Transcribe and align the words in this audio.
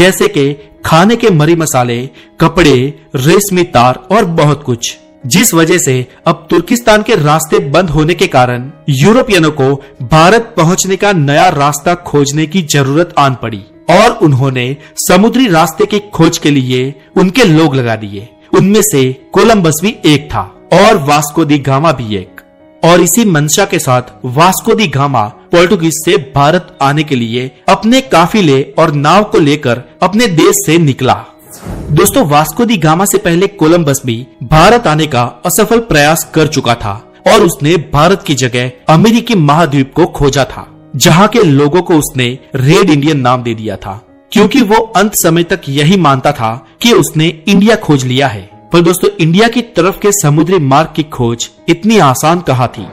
जैसे 0.00 0.28
कि 0.28 0.52
खाने 0.84 1.16
के 1.16 1.30
मरी 1.30 1.54
मसाले, 1.56 1.98
कपड़े, 2.40 2.74
रेशमी 3.16 3.62
तार 3.64 3.94
और 4.10 4.24
बहुत 4.24 4.62
कुछ। 4.62 4.96
जिस 5.26 5.52
वजह 5.54 5.78
से 5.78 5.94
अब 6.26 6.46
तुर्किस्तान 6.50 7.02
के 7.02 7.14
रास्ते 7.14 7.58
बंद 7.70 7.90
होने 7.90 8.14
के 8.14 8.26
कारण 8.26 8.70
यूरोपियनों 8.88 9.50
को 9.50 9.74
भारत 10.02 10.54
पहुँचने 10.56 10.96
का 10.96 11.12
नया 11.12 11.48
रास्ता 11.48 11.94
खोजने 12.06 12.46
की 12.46 12.62
ज़रूरत 12.62 13.14
आन 13.18 13.34
पड़ी 13.34 13.62
और 13.90 14.10
उन्होंने 14.22 14.76
समुद्री 15.08 15.46
रास्ते 15.48 15.86
की 15.86 15.98
खोज 16.14 16.38
के 16.38 16.50
लिए 16.50 16.94
उनके 17.16 17.44
लोग 17.44 17.74
लगा 17.74 17.96
दिए। 17.96 18.28
उनमें 18.54 18.82
से 18.82 19.12
कोलंबस 19.32 19.80
भी 19.82 19.96
एक 20.06 20.28
था 20.30 20.42
और 20.72 20.96
वास्को 21.08 21.44
दी 21.44 21.58
गामा 21.58 21.92
भी 21.92 22.16
एक। 22.16 22.39
और 22.82 23.00
इसी 23.00 23.24
मंशा 23.24 23.64
के 23.64 23.78
साथ 23.78 24.02
वास्को 24.26 24.74
दी 24.74 24.86
गामा 24.88 25.22
पोर्टुगीज 25.52 25.92
से 25.94 26.16
भारत 26.34 26.76
आने 26.82 27.04
के 27.04 27.16
लिए 27.16 27.50
अपने 27.68 28.00
काफिले 28.00 28.62
और 28.78 28.92
नाव 28.94 29.24
को 29.24 29.38
लेकर 29.38 29.82
अपने 30.02 30.26
देश 30.26 30.64
से 30.66 30.78
निकला। 30.78 31.14
दोस्तों, 31.90 32.26
वास्को 32.26 32.64
दी 32.64 32.76
गामा 32.76 33.04
से 33.04 33.18
पहले 33.18 33.46
कोलंबस 33.46 34.02
भी 34.06 34.26
भारत 34.42 34.86
आने 34.86 35.06
का 35.06 35.22
असफल 35.46 35.78
प्रयास 35.80 36.30
कर 36.34 36.46
चुका 36.46 36.74
था 36.74 36.92
और 37.26 37.42
उसने 37.42 37.76
भारत 37.92 38.22
की 38.22 38.34
जगह 38.34 38.70
अमेरिकी 38.88 39.34
महाद्वीप 39.34 39.92
को 39.94 40.06
खोजा 40.08 40.44
था, 40.44 40.66
जहाँ 40.96 41.26
के 41.28 41.42
लोगों 41.42 41.82
को 41.82 41.94
उसने 41.94 42.26
रेड 42.54 42.90
इंडियन 42.90 43.20
नाम 43.20 43.42
दे 43.42 43.54
दिया 43.54 43.76
था, 43.76 44.00
क्योंकि 44.32 44.60
वो 44.62 44.76
अंत 44.96 45.14
समय 45.14 45.42
तक 45.42 45.60
यही 45.68 45.96
मानता 45.98 46.32
था 46.32 46.54
कि 46.82 46.92
उसने 46.92 47.26
इंडिया 47.48 47.76
खोज 47.76 48.04
लिया 48.04 48.28
है। 48.28 48.49
पर 48.72 48.80
दोस्तों, 48.80 49.08
इंडिया 49.20 49.48
की 49.48 49.60
तरफ़ 49.60 49.98
के 49.98 50.10
समुद्री 50.12 50.58
मार्ग 50.58 50.92
की 50.96 51.02
खोज 51.02 51.48
इतनी 51.68 51.98
आसान 51.98 52.40
कहा 52.40 52.66
थी? 52.66 52.86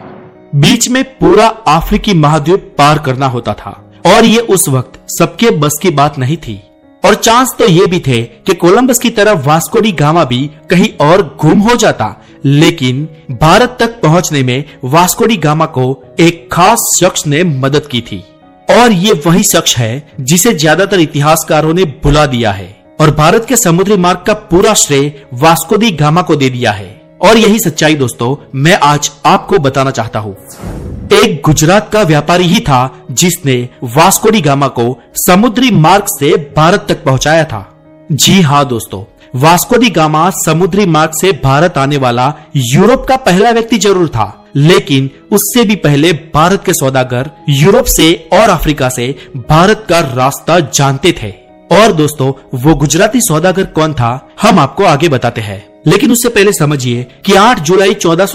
बीच 0.55 0.87
में 0.89 1.03
पूरा 1.03 1.47
अफ्रीकी 1.47 2.13
महाद्वीप 2.13 2.73
पार 2.77 2.99
करना 2.99 3.27
होता 3.27 3.53
था। 3.53 3.71
और 4.05 4.25
ये 4.25 4.39
उस 4.39 4.67
वक्त 4.69 4.99
सबके 5.09 5.49
बस 5.49 5.77
की 5.81 5.89
बात 5.89 6.17
नहीं 6.19 6.37
थी। 6.37 6.59
और 7.03 7.15
चांस 7.15 7.53
तो 7.59 7.67
ये 7.67 7.85
भी 7.85 7.99
थे 7.99 8.21
कि 8.23 8.53
कोलंबस 8.53 8.99
की 8.99 9.09
तरफ़ 9.09 9.45
वास्कोडी 9.47 9.91
गामा 9.91 10.23
भी 10.23 10.49
कहीं 10.69 10.89
और 11.01 11.21
गुम 11.41 11.59
हो 11.59 11.75
जाता। 11.75 12.15
लेकिन 12.45 13.07
भारत 13.31 13.77
तक 13.79 14.01
पहुँचने 14.01 14.43
में 14.43 14.63
वास्कोडी 14.83 15.37
गामा 15.37 15.65
को 15.65 16.15
एक 16.19 16.49
खास 16.51 16.89
शख्स 17.01 17.27
ने 17.27 17.43
मदद 17.43 17.87
की 17.87 18.01
थी। 18.01 18.23
और 18.69 18.91
ये 18.91 19.21
वही 19.25 19.43
शख्स 19.43 19.77
है 19.77 20.07
जिसे 20.21 20.53
ज़्यादातर 20.53 20.99
इतिहासकारों 20.99 21.73
ने 21.73 21.83
भुला 22.03 22.25
दिया 22.25 22.51
है। 22.51 22.75
और 22.99 23.11
भारत 23.11 23.45
के 23.45 23.55
समुद्री 23.55 23.95
मार्ग 23.97 24.23
का 24.27 24.33
पूरा 24.51 24.73
श्रेय 24.73 25.11
वास्कोडी 25.33 25.91
गामा 25.91 26.21
को 26.21 26.35
दे 26.35 26.49
दिया 26.49 26.71
है। 26.71 26.95
और 27.21 27.37
यही 27.37 27.59
सच्चाई 27.59 27.95
दोस्तों, 27.95 28.35
मैं 28.55 28.77
आज 28.83 29.11
आपको 29.25 29.57
बताना 29.59 29.91
चाहता 29.91 30.19
हूँ। 30.19 30.35
एक 31.13 31.41
गुजरात 31.45 31.89
का 31.93 32.01
व्यापारी 32.03 32.43
ही 32.43 32.59
था 32.59 32.79
जिसने 33.11 33.57
वास्कोडी 33.95 34.41
गामा 34.41 34.67
को 34.69 34.97
समुद्री 35.17 35.71
मार्ग 35.71 36.05
से 36.09 36.35
भारत 36.57 36.85
तक 36.89 37.03
पहुँचाया 37.03 37.43
था। 37.43 37.65
जी 38.11 38.41
हाँ 38.41 38.65
दोस्तों 38.67 39.03
वास्कोडी 39.35 39.89
गामा 39.89 40.29
समुद्री 40.35 40.85
मार्ग 40.85 41.11
से 41.11 41.31
भारत 41.43 41.77
आने 41.77 41.97
वाला 41.97 42.33
यूरोप 42.55 43.05
का 43.07 43.15
पहला 43.17 43.51
व्यक्ति 43.51 43.77
ज़रूर 43.77 44.07
था। 44.07 44.33
लेकिन 44.55 45.09
उससे 45.31 45.63
भी 45.63 45.75
पहले 45.75 46.11
भारत 46.33 46.63
के 46.65 46.73
सौदागर 46.73 47.29
यूरोप 47.49 47.85
से 47.85 48.13
और 48.33 48.49
अफ्रीका 48.49 48.89
से 48.89 49.15
भारत 49.49 49.85
का 49.89 49.99
रास्ता 50.15 50.59
जानते 50.59 51.11
थे। 51.13 51.33
और 51.71 51.91
दोस्तों, 51.91 52.59
वो 52.59 52.75
गुजराती 52.75 53.21
सौदागर 53.21 53.63
कौन 53.63 53.93
था, 53.93 54.29
हम 54.41 54.59
आपको 54.59 54.83
आगे 54.83 55.09
बताते 55.09 55.41
हैं। 55.41 55.65
लेकिन 55.87 56.11
उससे 56.11 56.29
पहले 56.29 56.53
समझिए 56.53 57.07
कि 57.25 57.33
8 57.33 57.59
जुलाई 57.59 57.93
चौदह 57.93 58.25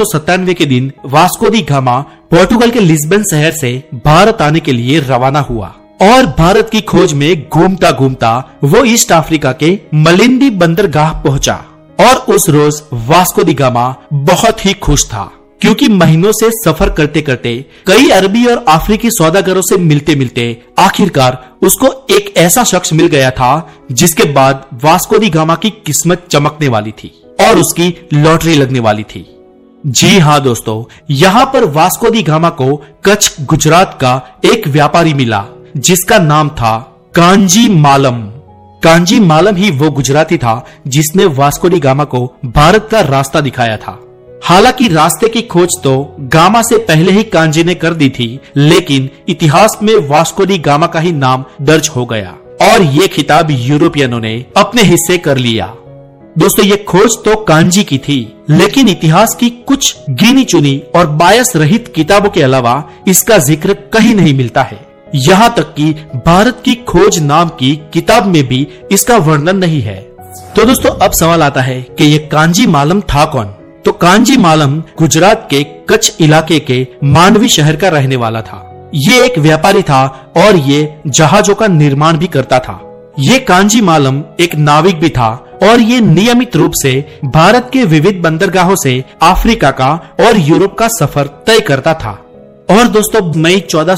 के 0.55 0.67
दिन 0.67 0.93
वास्को 1.07 1.51
दी 1.51 1.63
गामा 1.63 1.99
पोर्टुगल 2.01 2.71
के 2.71 2.81
लिस्बन 2.81 3.23
शहर 3.23 3.53
से 3.53 3.89
भारत 3.95 4.43
आने 4.43 4.61
के 4.61 4.73
लिए 4.73 5.01
रवाना 5.01 5.41
हुआ। 5.41 5.75
और 6.03 6.27
भारत 6.27 6.69
की 6.71 6.81
खोज 6.81 7.13
में 7.13 7.49
घूमता 7.49 7.93
घूमता 7.93 8.59
वो 8.65 8.85
ईस्ट 8.85 9.13
अफ्रीका 9.13 9.53
के 9.53 9.81
मलिंदी 9.95 10.51
बंदरगाह 10.51 11.13
पहुँचा। 11.13 11.65
और 12.01 12.17
उस 12.35 12.49
रोज 12.49 12.83
वास्को 12.93 13.45
दी 13.45 13.55
गामा 13.55 13.95
बहुत 14.13 14.67
ही 14.67 14.73
खुश 14.73 15.07
था। 15.07 15.31
क्योंकि 15.63 15.89
महीनों 15.89 16.33
से 16.33 16.51
सफ़र 16.53 16.91
करते 16.91 17.21
करते, 17.23 17.55
कई 17.87 18.09
अरबी 18.11 18.45
और 18.47 18.65
अफ्रीकी 18.69 19.11
सौदागरों 19.11 19.63
से 19.63 19.77
मिलते 19.77 20.15
मिलते, 20.15 20.63
आखिरकार 20.79 21.39
उसको 21.63 21.93
एक 22.11 22.35
ऐसा 22.37 22.65
शख्स 22.65 22.93
मिल 22.93 23.07
गया 23.07 23.31
था, 23.31 23.71
जिसके 23.93 24.25
बाद 24.25 24.65
वास्को 24.85 25.19
दी 25.19 25.31
गामा 25.31 25.55
की 25.55 25.71
किस्मत 25.87 26.27
चमकने 26.31 26.69
वाली 26.69 26.93
थी 26.93 27.13
और 27.41 27.59
उसकी 27.59 27.95
लॉटरी 28.15 28.55
लगने 28.55 28.81
वाली 28.81 29.03
थी। 29.05 29.27
जी 29.87 30.19
हाँ 30.19 30.41
दोस्तों, 30.43 30.85
यहाँ 31.11 31.45
पर 31.47 31.65
वास्को 31.65 32.11
दी 32.11 32.23
गामा 32.23 32.51
को 32.51 32.77
कच्छ, 33.05 33.35
गुजरात 33.41 33.99
का 34.01 34.41
एक 34.45 34.69
व्यापारी 34.69 35.15
मिला, 35.15 35.45
जिसका 35.77 36.19
नाम 36.19 36.49
था 36.49 36.79
कांजी 37.15 37.69
मालम। 37.69 38.23
कांजी 38.83 39.21
मालम 39.21 39.57
ही 39.57 39.71
वो 39.71 39.91
गुजराती 39.91 40.39
था, 40.39 40.65
जिसने 40.89 41.25
वास्को 41.25 41.69
डी 41.69 41.81
गामा 41.81 42.05
को 42.05 42.27
भारत 42.45 42.89
का 42.91 43.01
रास्ता 43.01 43.41
दिखाया 43.41 43.77
था। 43.77 44.01
हालाँकि 44.43 44.87
रास्ते 44.89 45.29
की 45.29 45.41
खोज 45.43 45.75
तो 45.83 45.93
गामा 46.33 46.63
से 46.63 46.79
पहले 46.79 47.13
ही 47.13 47.23
कांजी 47.25 47.63
ने 47.65 47.75
कर 47.75 47.95
दी 47.95 48.09
थी, 48.11 48.41
लेकिन 48.57 49.09
इतिहास 49.29 49.79
में 49.83 49.95
वास्को 50.09 50.45
डी 50.45 50.59
गामा 50.59 50.87
का 50.87 51.01
ही 51.01 51.13
नाम 51.13 51.45
दर्ज 51.63 51.89
हो 51.89 52.05
गया। 52.07 52.35
और 52.63 52.83
ये 52.83 53.07
खिताब 53.09 53.51
यूरोपियनों 53.51 54.21
ने 54.21 54.35
अपने 54.57 54.83
हिस्से 54.83 55.19
कर 55.19 55.37
लिया। 55.39 55.67
दोस्तों, 56.39 56.65
ये 56.67 56.77
खोज 56.89 57.17
तो 57.25 57.37
कांजी 57.45 57.85
की 57.85 57.99
थी, 57.99 58.37
लेकिन 58.51 58.89
इतिहास 58.89 59.35
की 59.35 59.51
कुछ 59.67 59.95
गिनी 60.11 60.45
चुनी 60.45 60.77
और 60.97 61.07
बायस 61.07 61.57
रहित 61.57 61.93
किताबों 61.95 62.31
के 62.31 62.43
अलावा 62.43 62.83
इसका 63.09 63.39
ज़िक्र 63.41 63.75
कहीं 63.93 64.15
नहीं 64.15 64.35
मिलता 64.35 64.63
है। 64.63 64.81
यहाँ 65.17 65.53
तक 65.57 65.75
कि 65.75 65.93
भारत 66.27 66.63
की 66.65 66.75
खोज 66.89 67.19
नाम 67.21 67.49
की 67.59 67.75
किताब 67.93 68.27
में 68.27 68.43
भी 68.49 68.67
इसका 68.93 69.17
वर्णन 69.21 69.57
नहीं 69.57 69.81
है। 69.81 70.01
तो 70.57 70.65
दोस्तों, 70.65 70.91
अब 70.97 71.13
सवाल 71.13 71.43
आता 71.43 71.63
है 71.63 71.81
कि 71.99 72.05
ये 72.05 72.19
कांजी 72.29 72.67
मालम 72.67 73.01
था 73.01 73.25
कौन? 73.25 73.55
तो 73.85 73.93
कांजी 73.93 74.37
मालम 74.37 74.79
गुजरात 74.99 75.47
के 75.51 75.63
कच्छ 75.89 76.13
इलाके 76.21 76.59
के 76.61 76.87
मांडवी 77.05 77.49
शहर 77.49 77.77
का 77.77 77.89
रहने 77.89 78.17
वाला 78.17 78.41
था। 78.41 78.91
ये 78.95 79.25
एक 79.25 79.39
व्यापारी 79.39 79.83
था 79.83 80.05
और 80.37 80.57
ये 80.57 80.95
जहाजों 81.07 81.55
का 81.55 81.67
निर्माण 81.67 82.17
भी 82.17 82.27
करता 82.27 82.59
था। 82.59 82.81
ये 83.19 83.39
कांजी 83.39 83.81
मालम 83.81 84.23
एक 84.41 84.55
नाविक 84.55 85.01
भी 85.01 85.09
था 85.09 85.29
और 85.63 85.81
ये 85.81 86.01
नियमित 86.01 86.57
रूप 86.57 86.73
से 86.73 86.93
भारत 87.25 87.71
के 87.73 87.85
विविध 87.85 88.21
बंदरगाहों 88.23 88.77
से 88.77 89.05
अफ्रीका 89.23 89.71
का 89.71 89.93
और 90.21 90.39
यूरोप 90.39 90.79
का 90.79 90.89
सफ़र 90.89 91.27
तय 91.47 91.61
करता 91.61 91.95
था। 91.95 92.19
और 92.71 92.89
दोस्तों, 92.89 93.33
मई 93.37 93.61
चौदह 93.61 93.97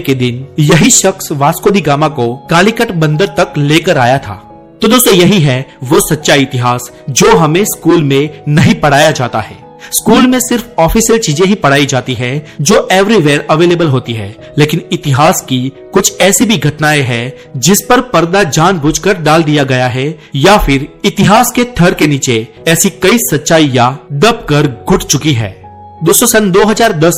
के 0.00 0.14
दिन 0.14 0.46
यही 0.58 0.90
शख्स 0.90 1.32
वास्को 1.32 1.70
दी 1.70 1.80
गामा 1.80 2.08
को 2.08 2.34
कालीकट 2.50 2.92
बंदर 2.92 3.26
तक 3.26 3.54
लेकर 3.58 3.98
आया 3.98 4.18
था। 4.18 4.42
तो 4.82 4.88
दोस्तों, 4.88 5.14
यही 5.14 5.40
है 5.40 5.66
वो 5.82 6.00
सच्चा 6.00 6.34
इतिहास 6.34 6.92
जो 7.10 7.36
हमें 7.36 7.64
स्कूल 7.64 8.02
में 8.02 8.42
नहीं 8.48 8.74
पढ़ाया 8.74 9.10
जाता 9.10 9.40
है। 9.40 9.56
स्कूल 9.92 10.26
में 10.26 10.40
सिर्फ़ 10.40 10.64
ऑफिशियल 10.78 11.18
चीज़ें 11.18 11.46
ही 11.46 11.54
पढ़ाई 11.54 11.86
जाती 11.86 12.14
है, 12.14 12.46
जो 12.60 12.88
एवरीवेयर 12.92 13.46
अवेलेबल 13.50 13.86
होती 13.86 14.12
है। 14.12 14.54
लेकिन 14.58 14.82
इतिहास 14.92 15.40
की 15.40 15.72
कुछ 15.92 16.20
ऐसी 16.20 16.44
भी 16.44 16.56
घटनाएँ 16.56 17.02
हैं, 17.02 17.32
जिस 17.56 17.80
पर 17.80 18.00
पर्दा 18.00 18.42
जानबूझकर 18.42 19.14
डाल 19.14 19.42
दिया 19.42 19.64
गया 19.64 19.86
है, 19.86 20.18
या 20.34 20.58
फिर 20.58 20.88
इतिहास 21.04 21.52
के 21.52 21.64
थर 21.64 21.94
के 21.94 22.06
नीचे 22.06 22.48
ऐसी 22.68 22.90
कई 22.90 23.18
सच्चाइयाँ 23.18 24.06
दब 24.12 24.46
कर 24.48 24.84
घुट 24.88 25.02
चुकी 25.02 25.32
है। 25.32 25.66
दोस्तों, 26.04 26.26
सन 26.26 26.50
2010 26.50 27.14